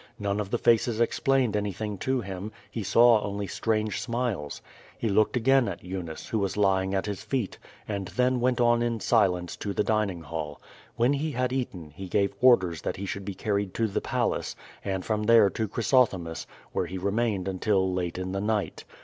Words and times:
None 0.17 0.39
of 0.39 0.49
the 0.49 0.57
faces 0.57 0.99
ex 0.99 1.19
plained 1.19 1.55
anything 1.55 1.99
to 1.99 2.21
him; 2.21 2.51
he 2.71 2.81
saw 2.81 3.21
only 3.21 3.45
strange 3.45 4.01
smiles. 4.01 4.59
He 4.97 5.07
looked 5.09 5.37
again 5.37 5.67
at 5.67 5.83
Eunice, 5.83 6.29
who 6.29 6.39
was 6.39 6.57
lying 6.57 6.95
at 6.95 7.05
his 7.05 7.21
feet, 7.23 7.59
and 7.87 8.07
then 8.07 8.39
went 8.39 8.59
on 8.59 8.81
in 8.81 8.99
silence 8.99 9.55
to 9.57 9.73
the 9.73 9.83
dining 9.83 10.21
hall. 10.21 10.59
When 10.95 11.13
he 11.13 11.33
had 11.33 11.53
eaten, 11.53 11.91
he 11.91 12.07
gave 12.07 12.33
orders 12.41 12.81
that 12.81 12.97
he 12.97 13.05
should 13.05 13.25
be 13.25 13.35
carried 13.35 13.75
to 13.75 13.85
the 13.85 14.01
Palace, 14.01 14.55
and 14.83 15.05
from 15.05 15.21
there 15.25 15.51
to 15.51 15.67
Chrysothemis, 15.67 16.47
where 16.71 16.87
he 16.87 16.97
remained 16.97 17.47
until 17.47 17.93
late 17.93 18.17
in 18.17 18.31
the 18.31 18.41
night. 18.41 18.85